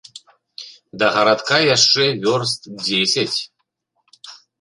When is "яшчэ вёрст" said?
1.75-2.61